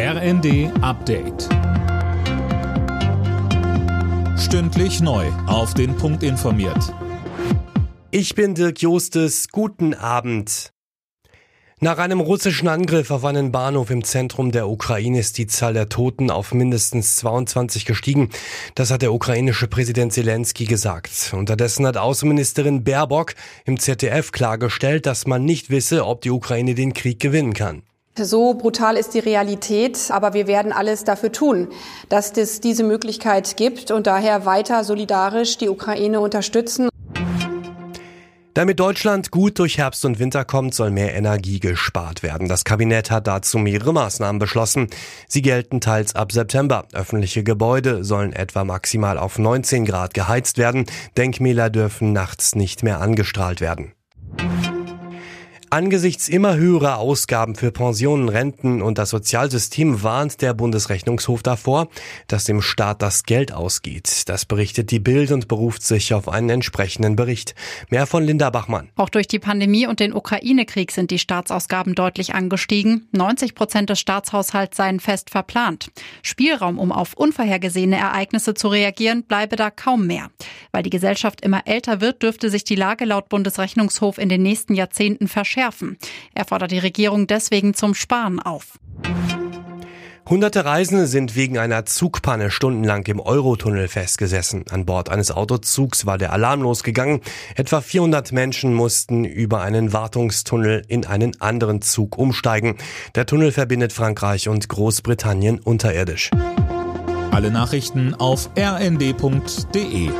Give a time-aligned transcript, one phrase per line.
[0.00, 1.48] RND Update.
[4.38, 5.26] Stündlich neu.
[5.48, 6.94] Auf den Punkt informiert.
[8.12, 9.48] Ich bin Dirk Jostes.
[9.48, 10.70] Guten Abend.
[11.80, 15.88] Nach einem russischen Angriff auf einen Bahnhof im Zentrum der Ukraine ist die Zahl der
[15.88, 18.30] Toten auf mindestens 22 gestiegen.
[18.76, 21.32] Das hat der ukrainische Präsident Zelensky gesagt.
[21.32, 23.34] Unterdessen hat Außenministerin Baerbock
[23.64, 27.82] im ZDF klargestellt, dass man nicht wisse, ob die Ukraine den Krieg gewinnen kann.
[28.24, 31.68] So brutal ist die Realität, aber wir werden alles dafür tun,
[32.08, 36.88] dass es diese Möglichkeit gibt und daher weiter solidarisch die Ukraine unterstützen.
[38.58, 42.48] Damit Deutschland gut durch Herbst und Winter kommt, soll mehr Energie gespart werden.
[42.48, 44.88] Das Kabinett hat dazu mehrere Maßnahmen beschlossen.
[45.28, 46.88] Sie gelten teils ab September.
[46.92, 50.86] Öffentliche Gebäude sollen etwa maximal auf 19 Grad geheizt werden.
[51.16, 53.92] Denkmäler dürfen nachts nicht mehr angestrahlt werden.
[55.70, 61.88] Angesichts immer höherer Ausgaben für Pensionen, Renten und das Sozialsystem warnt der Bundesrechnungshof davor,
[62.26, 64.28] dass dem Staat das Geld ausgeht.
[64.30, 67.54] Das berichtet die Bild und beruft sich auf einen entsprechenden Bericht.
[67.90, 68.88] Mehr von Linda Bachmann.
[68.96, 73.06] Auch durch die Pandemie und den Ukraine-Krieg sind die Staatsausgaben deutlich angestiegen.
[73.12, 75.90] 90 Prozent des Staatshaushalts seien fest verplant.
[76.22, 80.30] Spielraum, um auf unvorhergesehene Ereignisse zu reagieren, bleibe da kaum mehr.
[80.72, 84.74] Weil die Gesellschaft immer älter wird, dürfte sich die Lage laut Bundesrechnungshof in den nächsten
[84.74, 85.98] Jahrzehnten verschärfen verschärfen.
[86.34, 88.78] Er fordert die Regierung deswegen zum Sparen auf.
[90.28, 94.66] Hunderte Reisende sind wegen einer Zugpanne stundenlang im Eurotunnel festgesessen.
[94.70, 97.22] An Bord eines Autozugs war der Alarm losgegangen.
[97.56, 102.76] Etwa 400 Menschen mussten über einen Wartungstunnel in einen anderen Zug umsteigen.
[103.14, 106.30] Der Tunnel verbindet Frankreich und Großbritannien unterirdisch.
[107.30, 110.10] Alle Nachrichten auf rnd.de